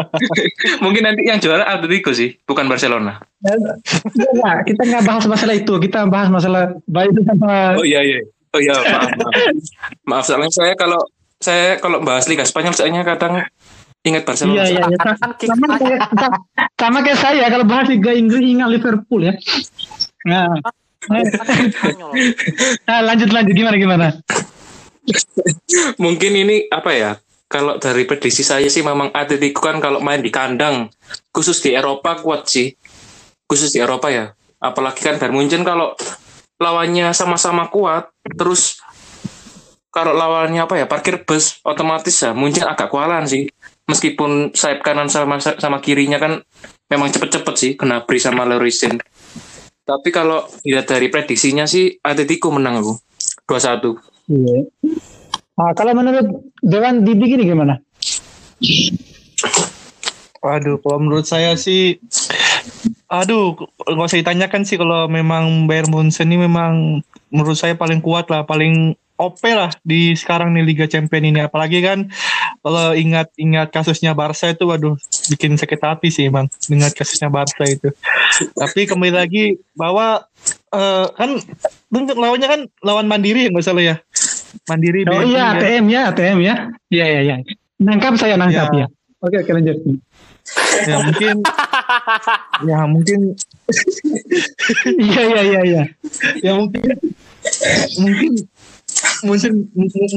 [0.83, 3.19] Mungkin nanti yang juara Atletico sih, bukan Barcelona.
[3.43, 7.75] Nah, kita nggak bahas masalah itu, kita bahas masalah baik itu sama.
[7.75, 8.23] Oh iya iya.
[8.51, 9.33] Oh iya maaf maaf.
[10.03, 10.99] maaf soalnya saya kalau
[11.41, 13.41] saya kalau bahas Liga Spanyol soalnya kadang
[14.03, 14.65] ingat Barcelona.
[14.65, 14.83] Iya iya.
[14.91, 14.97] iya.
[14.97, 15.99] Kan Sama kayak
[16.77, 19.33] sama kayak saya kalau bahas Liga Inggris ingat Liverpool ya.
[20.27, 20.53] Nah,
[21.01, 22.11] Spanyol.
[22.87, 24.07] nah lanjut lanjut gimana gimana?
[25.97, 27.11] Mungkin ini apa ya?
[27.51, 30.87] Kalau dari prediksi saya sih memang Atletico kan kalau main di kandang,
[31.35, 32.71] khusus di Eropa kuat sih.
[33.43, 34.31] Khusus di Eropa ya.
[34.61, 35.97] Apalagi kan Bayern Munchen kalau
[36.61, 38.77] lawannya sama-sama kuat, terus
[39.89, 43.49] kalau lawannya apa ya parkir bus otomatis ya Munchen agak kewalahan sih.
[43.89, 46.39] Meskipun sayap kanan sama sama kirinya kan
[46.87, 49.03] memang cepet-cepet sih kena Bri sama Sané.
[49.81, 52.93] Tapi kalau dilihat dari prediksinya sih Atletico menang aku
[53.49, 54.31] 2-1.
[54.31, 54.59] Iya.
[55.59, 56.27] Nah, kalau menurut
[56.63, 57.75] Dewan Didi gini gimana?
[60.41, 61.99] Waduh, kalau menurut saya sih,
[63.11, 68.31] aduh, nggak usah ditanyakan sih kalau memang Bayern Munchen ini memang menurut saya paling kuat
[68.31, 71.45] lah, paling OP lah di sekarang nih Liga Champion ini.
[71.45, 72.09] Apalagi kan
[72.65, 74.97] kalau ingat-ingat kasusnya Barca itu, waduh,
[75.29, 77.93] bikin sakit hati sih emang ingat kasusnya Barca itu.
[78.57, 80.25] Tapi kembali lagi bahwa
[80.73, 81.37] eh, kan
[81.93, 83.95] untuk lawannya kan lawan Mandiri nggak salah ya.
[84.65, 85.59] Mandiri Oh iya ya.
[85.59, 86.55] ATM ya ATM ya.
[86.89, 87.35] Iya iya iya.
[87.77, 88.85] Nangkap saya nangkap Ya.
[88.85, 88.87] ya.
[89.21, 89.77] Oke oke lanjut.
[90.89, 91.45] ya mungkin
[92.69, 93.19] ya mungkin.
[94.99, 95.83] Iya iya iya iya.
[96.43, 96.83] ya mungkin.
[97.99, 98.31] Mungkin.
[99.21, 99.51] Mungkin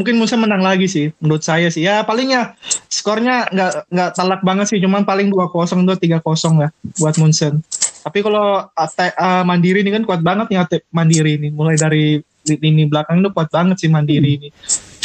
[0.00, 1.86] mungkin Musa menang lagi sih menurut saya sih.
[1.86, 2.58] Ya paling ya
[2.90, 7.62] skornya nggak nggak telak banget sih cuman paling 2-0 atau 3-0 lah buat Munchen
[8.04, 10.60] tapi kalau uh, Mandiri ini kan kuat banget nih
[10.92, 11.48] Mandiri ini.
[11.48, 14.48] Mulai dari lini belakang itu kuat banget sih Mandiri ini.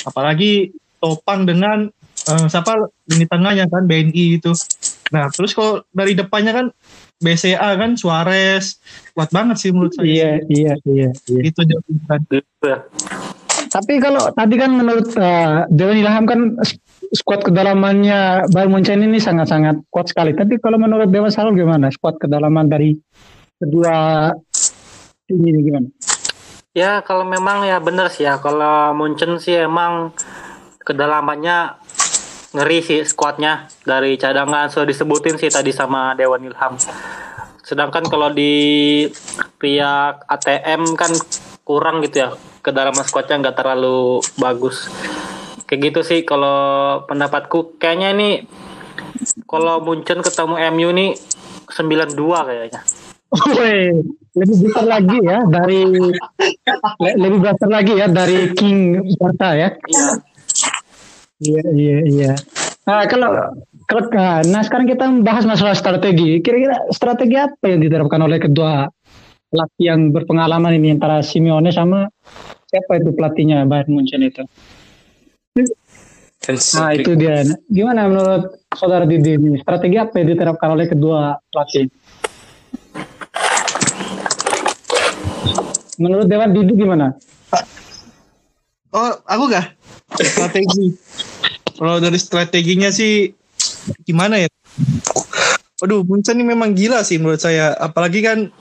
[0.04, 1.88] Apalagi topang dengan
[2.28, 4.52] eh, siapa lini tengahnya kan BNI itu
[5.10, 6.68] nah terus kalau dari depannya kan
[7.20, 8.80] BCA kan Suarez
[9.12, 11.10] kuat banget sih menurut saya Iya iya iya.
[11.12, 11.42] iya.
[11.44, 12.24] itu dia kan
[13.70, 16.58] Tapi kalau tadi kan menurut uh, Dewan Ilham kan
[17.14, 20.34] skuad kedalamannya Bayern Munchen ini sangat-sangat kuat sekali.
[20.34, 21.94] Tapi kalau menurut Dewan Sarul gimana?
[21.94, 22.98] Skuad kedalaman dari
[23.62, 24.30] kedua
[25.30, 25.88] tim ini gimana?
[26.74, 30.18] Ya kalau memang ya bener sih ya kalau Munchen sih emang
[30.82, 31.78] kedalamannya
[32.50, 36.76] ngeri sih skuadnya dari cadangan sudah disebutin sih tadi sama Dewan Ilham.
[37.62, 39.06] Sedangkan kalau di
[39.62, 41.14] pihak ATM kan
[41.62, 42.30] kurang gitu ya
[42.66, 44.90] kedalaman skuadnya nggak terlalu bagus.
[45.70, 48.30] Kayak gitu sih kalau pendapatku kayaknya ini
[49.46, 51.10] kalau Munchen ketemu MU nih
[51.70, 52.82] 92 kayaknya.
[53.30, 54.02] Woi,
[54.34, 55.86] lebih besar lagi ya dari
[56.98, 59.70] le- lebih besar lagi ya dari King Barca ya.
[59.86, 60.18] Iya.
[61.40, 62.34] Iya iya iya.
[62.84, 63.32] Nah kalau
[63.88, 64.04] kalau
[64.52, 66.44] nah sekarang kita membahas masalah strategi.
[66.44, 68.92] Kira-kira strategi apa yang diterapkan oleh kedua
[69.50, 72.12] pelatih yang berpengalaman ini antara Simeone sama
[72.68, 74.44] siapa itu pelatihnya Bayern Munchen itu?
[76.76, 77.48] Nah itu dia.
[77.72, 79.58] Gimana menurut saudara Didi ini?
[79.64, 81.88] Strategi apa yang diterapkan oleh kedua pelatih?
[86.00, 87.16] Menurut Dewan Didi gimana?
[88.92, 89.79] Oh, aku gak?
[90.16, 90.88] Strategi.
[91.78, 93.32] Kalau dari strateginya sih
[94.04, 94.50] gimana ya?
[95.80, 97.72] Waduh, Munchen ini memang gila sih menurut saya.
[97.80, 98.52] Apalagi kan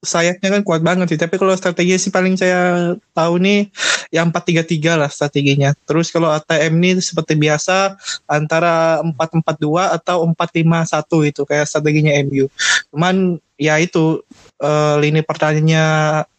[0.00, 1.20] sayapnya kan kuat banget sih.
[1.20, 3.68] Tapi kalau strategi sih paling saya tahu nih
[4.08, 5.76] yang 4-3-3 lah strateginya.
[5.84, 12.48] Terus kalau ATM ini seperti biasa antara 4-4-2 atau 4-5-1 itu kayak strateginya MU.
[12.88, 14.24] Cuman ya itu
[14.62, 15.84] uh, lini pertahanannya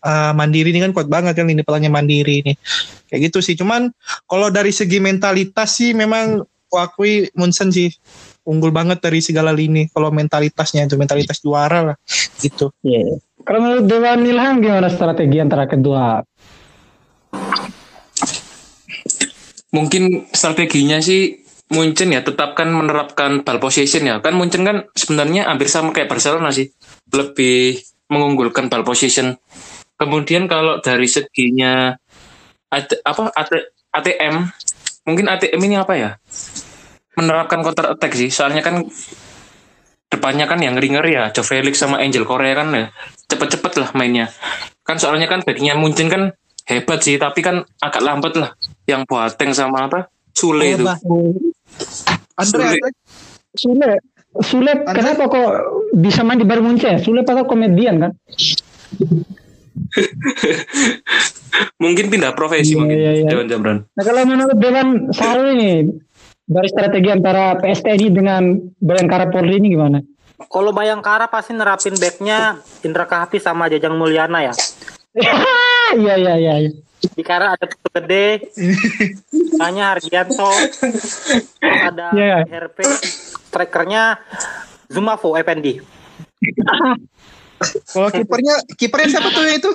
[0.03, 2.53] uh, Mandiri ini kan kuat banget kan lini pertahanannya Mandiri ini.
[3.09, 3.55] Kayak gitu sih.
[3.57, 3.89] Cuman
[4.29, 7.89] kalau dari segi mentalitas sih memang aku akui Munchen sih
[8.45, 11.97] unggul banget dari segala lini kalau mentalitasnya itu mentalitas juara lah
[12.37, 12.69] gitu.
[12.85, 13.01] Iya.
[13.01, 13.17] Yeah.
[13.41, 16.21] Kalau menurut Dewan Ilham gimana strategi antara kedua?
[19.73, 24.21] Mungkin strateginya sih Munchen ya tetapkan menerapkan ball possession ya.
[24.21, 26.69] Kan Munchen kan sebenarnya hampir sama kayak Barcelona sih.
[27.09, 29.37] Lebih mengunggulkan ball possession.
[29.95, 31.93] Kemudian kalau dari seginya
[32.69, 33.51] AT, apa AT,
[33.93, 34.35] ATM
[35.05, 36.11] mungkin ATM ini apa ya?
[37.19, 38.31] menerapkan counter attack sih.
[38.31, 38.87] Soalnya kan
[40.07, 41.35] depannya kan yang ngeri-ngeri ya.
[41.35, 42.87] Joe Felix sama Angel Korea kan ya.
[43.27, 44.31] Cepet-cepet lah mainnya.
[44.87, 46.31] Kan soalnya kan backnya Munchen kan
[46.63, 47.19] hebat sih.
[47.19, 48.49] Tapi kan agak lambat lah.
[48.87, 50.07] Yang Boateng sama apa?
[50.31, 50.87] Sule itu.
[52.39, 52.89] Andre, Sule.
[53.59, 53.91] Sule,
[54.85, 55.49] kenapa kok
[55.97, 57.01] bisa main di Bayern Munchen?
[57.01, 58.11] Sule padahal komedian kan?
[61.81, 63.29] mungkin pindah profesi Iya, mungkin iya, iya.
[63.29, 63.77] Dewan Jamran.
[63.95, 65.87] Nah kalau menurut Dewan Sarul ini
[66.49, 69.99] dari strategi antara PSTNI dengan Bayangkara Polri ini gimana?
[70.49, 74.53] Kalau Bayangkara pasti nerapin backnya Indra Kahfi sama Jajang Mulyana ya.
[75.89, 76.69] Iya iya iya.
[76.99, 77.09] Iya.
[77.09, 78.51] Di Kara ada Gede,
[79.57, 80.51] hanya Hargianto,
[81.61, 82.43] ada Iya.
[82.67, 82.77] RP,
[83.45, 84.19] strikernya
[84.87, 85.79] Zumafo Effendi.
[87.89, 89.71] kalau kipernya kipernya siapa tuh itu?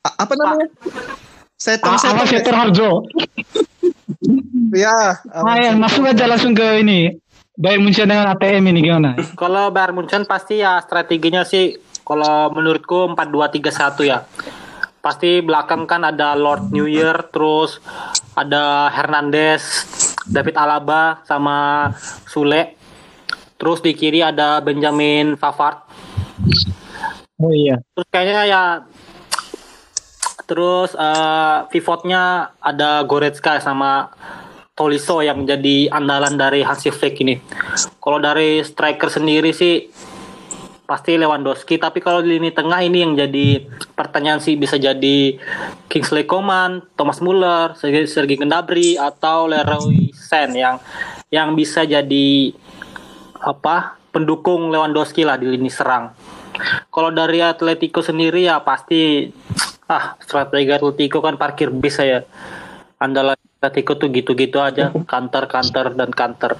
[0.00, 0.66] A- apa namanya?
[1.54, 2.32] Saya tahu Ah, saya Awas tahu.
[2.32, 2.90] Setor Harjo.
[4.72, 7.20] Ya, Ah, ya, masuk aja langsung ke ini.
[7.52, 9.20] Bayern Munchen dengan ATM ini gimana?
[9.36, 14.24] Kalau Bayern Munchen pasti ya strateginya sih kalau menurutku 4-2-3-1 ya.
[15.00, 17.80] Pasti belakang kan ada Lord New Year, terus
[18.36, 19.64] ada Hernandez,
[20.28, 21.88] David Alaba sama
[22.28, 22.76] Sule.
[23.56, 25.84] Terus di kiri ada Benjamin Pavard.
[27.40, 27.80] Oh iya.
[27.96, 28.62] Terus kayaknya ya
[30.44, 34.12] terus eh pivotnya ada Goretzka sama
[34.76, 37.36] Tolisso yang jadi andalan dari Hansi Flick ini.
[38.00, 39.88] Kalau dari striker sendiri sih
[40.90, 43.62] pasti Lewandowski, tapi kalau di lini tengah ini yang jadi
[43.94, 45.38] pertanyaan sih bisa jadi
[45.86, 50.82] Kingsley Coman, Thomas Muller, Sergei Gnabry atau Leroy Sen yang
[51.30, 52.50] yang bisa jadi
[53.38, 56.10] apa pendukung Lewandowski lah di lini serang.
[56.90, 59.30] Kalau dari Atletico sendiri ya pasti
[59.86, 62.26] ah strategi Atletico kan parkir bis saya.
[62.98, 66.58] Andalan Atletico tuh gitu-gitu aja, counter counter dan counter.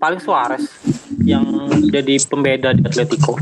[0.00, 0.64] Paling Suarez
[1.20, 1.44] yang
[1.92, 3.36] jadi pembeda di Atletico.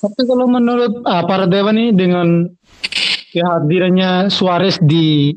[0.00, 2.48] Tapi kalau menurut ah, para dewan ini dengan
[3.36, 5.36] kehadirannya Suarez di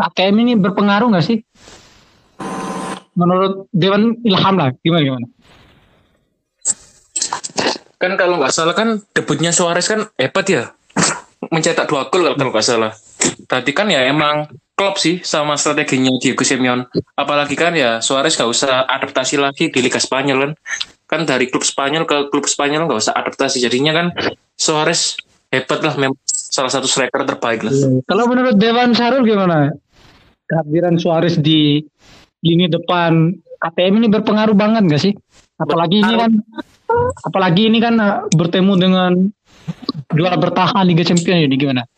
[0.00, 1.38] ATM ini berpengaruh nggak sih?
[3.16, 5.26] Menurut Dewan Ilham lah, gimana gimana?
[7.96, 10.72] Kan kalau nggak salah kan debutnya Suarez kan hebat ya.
[11.48, 12.92] Mencetak dua gol kalau nggak salah.
[13.48, 16.86] Tadi kan ya emang klop sih sama strateginya Diego Simeone.
[17.16, 20.52] Apalagi kan ya Suarez nggak usah adaptasi lagi di Liga Spanyol kan.
[21.08, 23.64] Kan dari klub Spanyol ke klub Spanyol nggak usah adaptasi.
[23.64, 24.06] Jadinya kan
[24.54, 25.16] Suarez
[25.48, 27.72] hebat lah memang salah satu striker terbaik lah.
[28.04, 29.72] Kalau menurut Dewan Sarul gimana?
[30.46, 31.80] Kehadiran Suarez di
[32.44, 33.32] lini depan
[33.64, 35.12] ATM ini berpengaruh banget nggak sih?
[35.56, 36.32] Apalagi ini kan,
[37.24, 39.12] apalagi ini kan ah, bertemu dengan
[40.12, 41.88] juara bertahan Liga Champions ini gimana?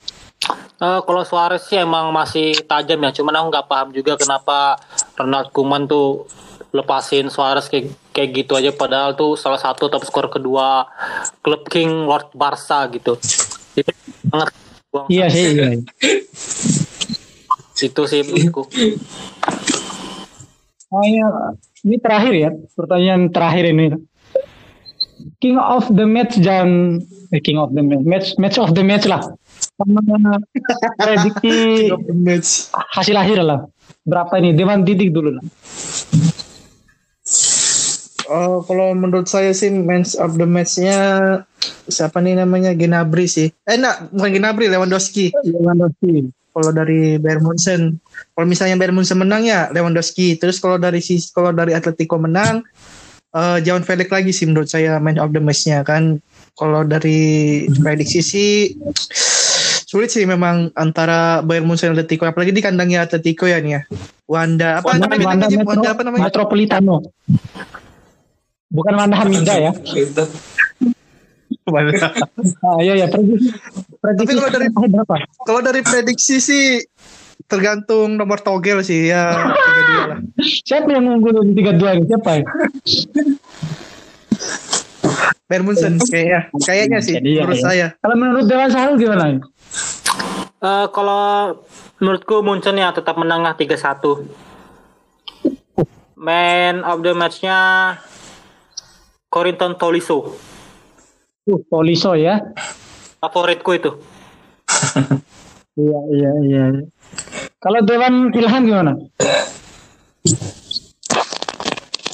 [0.79, 4.79] Eh, kalau Suarez sih emang masih tajam ya, cuman aku nggak paham juga kenapa
[5.19, 6.31] Ronald Koeman tuh
[6.71, 10.87] lepasin Suarez kayak kayak gitu aja padahal tuh salah satu top skor kedua
[11.43, 13.19] klub King Lord Barca gitu.
[13.75, 13.91] Itu
[14.31, 14.55] sangat
[14.95, 15.59] buang Iya sih.
[15.59, 15.83] Iya.
[17.79, 18.63] itu sih menurutku.
[20.89, 21.27] Oh iya,
[21.83, 23.99] ini terakhir ya, pertanyaan terakhir ini.
[25.43, 26.99] King of the match dan
[27.35, 29.23] eh, King of the match, match, match of the match lah.
[29.79, 30.03] Sama
[30.99, 32.75] prediksi match.
[32.99, 33.63] hasil akhir lah.
[34.03, 34.51] Berapa ini?
[34.59, 35.45] Dewan titik dulu lah.
[38.29, 40.99] Oh, kalau menurut saya sih match of the match-nya
[41.89, 43.55] siapa nih namanya Gnabry sih.
[43.65, 45.31] Eh enggak, bukan Gnabry, Lewandowski.
[45.47, 46.27] Lewandowski.
[46.53, 48.03] Kalau dari Bayern Munchen,
[48.35, 50.37] kalau misalnya Bayern Munchen menang ya Lewandowski.
[50.43, 52.67] Terus kalau dari si kalau dari Atletico menang
[53.31, 56.19] eh João Felix lagi sih menurut saya man of the match-nya kan.
[56.59, 58.75] Kalau dari prediksi sih
[59.89, 63.83] sulit sih memang antara Bayern Munchen dan Atletico apalagi di kandangnya Atletico ya nih ya.
[64.29, 65.47] Wanda apa Wanda, namanya Wanda?
[65.49, 66.25] Metro, Wanda apa namanya?
[66.29, 66.97] Metropolitano.
[68.69, 69.73] Bukan Wanda Hamida ya.
[71.65, 72.09] Wanda.
[72.65, 73.07] Ah, iya, iya.
[73.09, 73.49] Prediksi,
[74.01, 75.15] prediksi kalau dari- berapa?
[75.45, 76.65] Kalau dari prediksi sih
[77.49, 80.19] tergantung nomor togel sih ya tiga dua lah.
[80.39, 82.05] Siapa yang unggul di 32 ini?
[82.09, 82.45] Siapa ya?
[85.49, 87.65] Bayern Munchen kayaknya kayaknya sih Jadi, iya, menurut iya.
[87.65, 87.87] saya.
[88.05, 89.41] Kalau menurut Dewan Sahrul gimana?
[90.61, 91.57] Eh, kalau
[91.97, 94.29] menurutku Munchen ya tetap menengah 3-1.
[96.21, 97.57] Man of the match-nya
[99.33, 100.37] Corinton Tolisso.
[101.49, 102.45] Uh, Poliso ya.
[103.25, 103.97] Favoritku itu.
[105.81, 106.65] Iya, iya, iya.
[106.77, 106.85] iya.
[107.57, 108.93] Kalau Dewan Ilham gimana?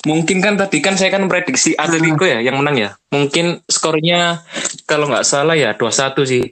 [0.05, 2.90] Mungkin kan tadi kan saya kan prediksi Atletico ya yang menang ya.
[3.09, 4.45] Mungkin skornya
[4.85, 6.45] kalau nggak salah ya 2-1 sih.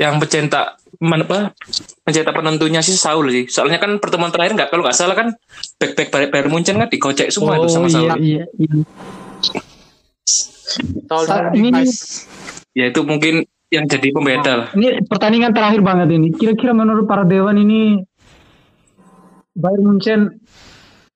[0.00, 1.52] Yang pencetak mana apa?
[2.00, 3.44] Pencetak penentunya sih Saul sih.
[3.52, 5.36] Soalnya kan pertemuan terakhir nggak kalau nggak salah kan
[5.76, 8.08] back back Bayern Munchen kan dikocek semua itu sama iya, Saul.
[8.24, 8.72] iya, iya.
[11.04, 11.84] Tol- Sa- ini,
[12.72, 14.68] Ya itu mungkin yang jadi pembeda lah.
[14.72, 16.32] ini pertandingan terakhir banget ini.
[16.32, 18.00] Kira-kira menurut para Dewan ini
[19.52, 20.40] Bayern Munchen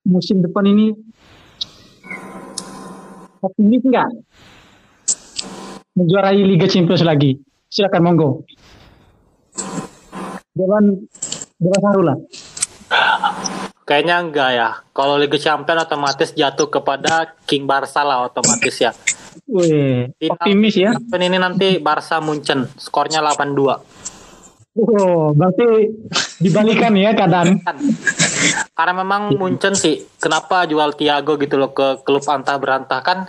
[0.05, 0.93] musim depan ini
[3.47, 4.09] optimis nggak
[5.97, 7.39] menjuarai Liga Champions lagi?
[7.71, 8.45] Silakan monggo.
[10.57, 11.07] Dewan
[11.57, 12.19] Sahrul lah.
[13.87, 14.69] Kayaknya enggak ya.
[14.91, 18.91] Kalau Liga Champion otomatis jatuh kepada King Barca lah otomatis ya.
[19.47, 20.91] Wih, optimis ya.
[20.97, 22.67] Ini nanti Barca Munchen.
[22.75, 23.79] Skornya 8-2.
[24.77, 25.89] Oh, berarti
[26.43, 27.63] dibalikan ya keadaan.
[28.77, 33.25] Karena memang Munchen sih, kenapa jual Thiago gitu loh ke klub antah berantah kan?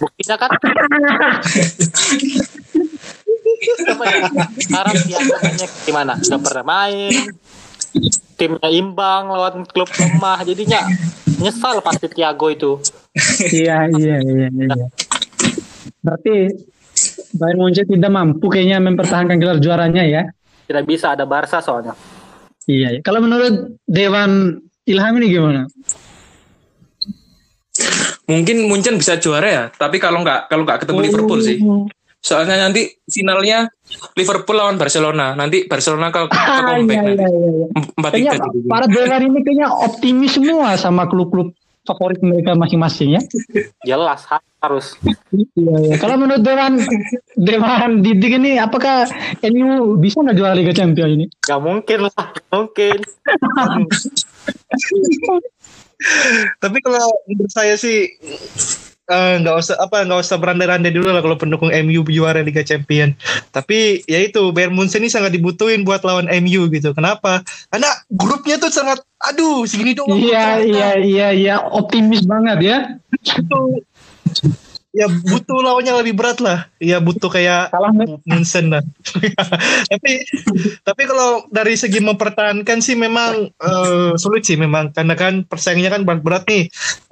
[0.00, 0.50] Buktinya kan?
[4.56, 6.12] Sekarang mainnya gimana?
[6.16, 7.12] Gak pernah main.
[8.38, 10.40] Timnya imbang lawan klub lemah.
[10.48, 10.80] Jadinya
[11.40, 12.80] nyesal pasti Thiago itu.
[13.50, 14.86] Iya, iya, iya, iya.
[16.00, 16.48] Berarti
[17.36, 20.22] Bayern Munchen tidak mampu kayaknya mempertahankan gelar juaranya ya.
[20.66, 21.94] Tidak bisa ada Barca soalnya.
[22.66, 23.00] Iya, iya.
[23.00, 25.62] Kalau menurut Dewan Ilham ini gimana?
[28.26, 31.58] Mungkin Munchen bisa juara ya, tapi kalau nggak kalau nggak ketemu Liverpool sih.
[32.20, 33.64] Soalnya nanti finalnya
[34.12, 35.32] Liverpool lawan Barcelona.
[35.32, 37.66] Nanti Barcelona ke Ah, comeback iya, iya, iya.
[37.72, 38.68] Empat Kayaknya tiga.
[38.68, 41.56] para Dewan ini kayaknya optimis semua sama klub-klub
[41.88, 43.22] favorit mereka masing-masing ya.
[43.88, 44.28] Jelas
[44.60, 44.92] harus.
[45.32, 45.96] Iya, iya.
[45.96, 46.76] Kalau menurut Dewan
[47.36, 49.08] Dewan Didik ini apakah
[49.48, 51.26] MU bisa nggak juara Liga Champions ini?
[51.40, 53.00] Gak mungkin lah, mungkin.
[56.62, 58.08] Tapi kalau menurut saya sih
[59.10, 63.12] eh, nggak usah apa nggak usah berandai-andai dulu lah kalau pendukung MU juara Liga Champion.
[63.50, 66.94] Tapi ya itu Bayern Munchen ini sangat dibutuhin buat lawan MU gitu.
[66.94, 67.42] Kenapa?
[67.68, 70.14] Karena grupnya tuh sangat aduh segini doang.
[70.16, 71.54] Iya, iya, iya, iya.
[71.60, 72.78] Optimis banget ya.
[74.90, 76.66] Ya butuh lawannya lebih berat lah.
[76.82, 77.70] Ya butuh kayak
[78.26, 78.82] Munchen lah.
[79.92, 80.26] tapi
[80.82, 86.02] tapi kalau dari segi mempertahankan sih memang eh, sulit sih memang karena kan persaingannya kan
[86.02, 86.64] berat-berat nih.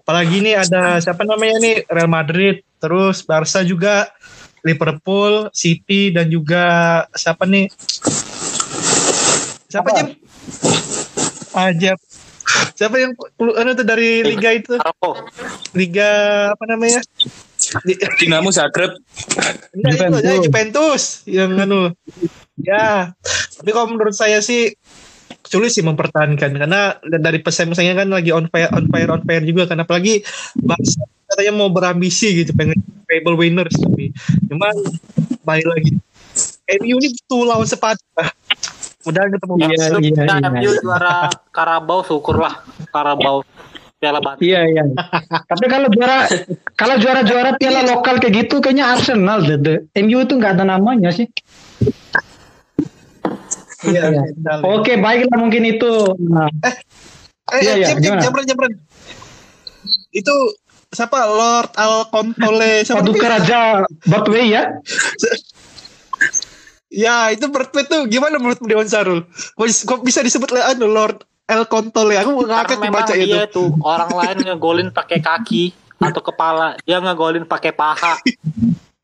[0.03, 4.11] Apalagi nih ada siapa namanya nih Real Madrid, terus Barca juga,
[4.67, 7.71] Liverpool, City dan juga siapa nih?
[9.69, 9.99] Siapa Apa?
[10.03, 10.09] Jim?
[11.55, 11.93] Aja.
[12.75, 14.81] Siapa yang anu tuh dari liga itu?
[15.77, 16.11] Liga
[16.57, 17.05] apa namanya?
[17.85, 18.97] Di- Dinamo Zagreb.
[19.73, 20.45] Enggak, itu Juventus.
[20.45, 21.93] Juventus yang anu.
[22.57, 23.15] Ya,
[23.55, 24.75] tapi kalau menurut saya sih
[25.45, 29.65] sulit sih mempertahankan karena dari pesaing-pesaingnya kan lagi on fire on fire on fire juga
[29.65, 30.21] kan apalagi
[30.55, 34.13] Barca katanya mau berambisi gitu pengen treble winners tapi
[34.45, 34.77] cuman
[35.41, 35.97] baik lagi
[36.77, 38.29] MU ini tuh lawan sepatu lah
[39.05, 40.49] udah ketemu Iya, Barca iya, Nah, iya.
[40.53, 41.17] MU juara
[41.49, 42.55] Karabau syukurlah
[42.93, 43.41] Karabau
[43.99, 44.41] Piala Bantu.
[44.47, 44.83] Iya iya.
[45.51, 46.31] Tapi kalau juara
[46.79, 49.59] kalau juara-juara piala lokal kayak gitu kayaknya Arsenal deh.
[49.59, 49.79] deh.
[50.07, 51.27] MU itu nggak ada namanya sih.
[53.87, 54.55] iya, Iya.
[54.63, 56.15] Oke baiklah mungkin itu.
[56.31, 56.47] Nah,
[57.49, 58.21] Eh, Iya, eh, iya, Jim, gimana?
[58.21, 58.73] Jambren, Jambren.
[60.13, 60.35] Itu
[60.93, 63.27] siapa Lord Alcontole siapa Paduka?
[63.27, 63.59] Raja
[64.07, 64.63] Batway ya.
[66.89, 69.21] Ya itu bertweet tuh gimana menurut Dewan Sarul?
[69.61, 72.21] Kok, bisa disebut anu Lord El Contole?
[72.21, 73.25] Aku Karena ngakak memang baca itu.
[73.25, 78.21] dia tuh orang lain ngegolin pakai kaki atau kepala, dia ngegolin pakai paha.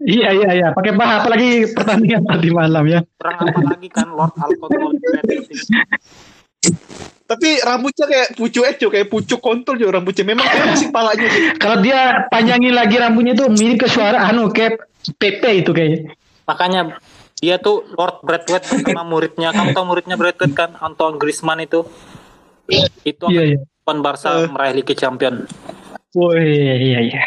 [0.05, 0.69] Iya iya iya.
[0.77, 3.01] Pakai paha apalagi pertandingan tadi malam ya.
[3.17, 4.93] Kurang apa lagi kan Lord Alcontol
[7.25, 10.29] Tapi rambutnya kayak pucuk eco, kayak pucuk kontol juga rambutnya.
[10.29, 11.43] Memang kayak musik palanya sih.
[11.57, 14.85] Kalau dia panjangin lagi rambutnya tuh mirip ke suara anu kayak
[15.17, 16.13] Pepe itu kayaknya.
[16.45, 17.01] Makanya
[17.41, 19.57] dia tuh Lord Bradway sama muridnya.
[19.57, 20.77] Kamu tahu muridnya Bradway kan?
[20.85, 21.89] Antoine Griezmann itu.
[23.05, 24.49] Itu Iya, akan Barca Eh.
[24.49, 25.45] meraih Liga Champion.
[26.15, 27.23] Oh iya iya iya.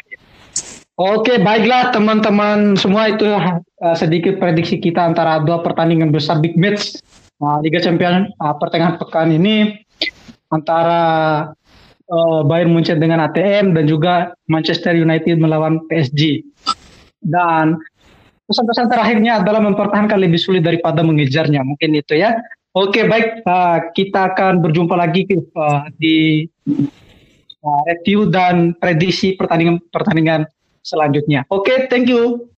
[0.98, 3.62] Oke baiklah teman-teman semua itu uh,
[3.94, 6.98] sedikit prediksi kita antara dua pertandingan besar big match
[7.38, 9.78] uh, Liga Champions uh, pertengahan pekan ini
[10.50, 11.02] antara
[12.10, 16.42] uh, Bayern Munchen dengan ATM dan juga Manchester United melawan PSG.
[17.22, 17.78] Dan
[18.48, 21.62] pesan-pesan terakhirnya adalah mempertahankan lebih sulit daripada mengejarnya.
[21.62, 22.40] Mungkin itu ya.
[22.76, 25.24] Oke baik uh, kita akan berjumpa lagi
[25.55, 26.45] uh, di
[27.63, 30.47] uh, review dan prediksi pertandingan pertandingan
[30.88, 31.43] selanjutnya.
[31.51, 32.47] Oke, thank you.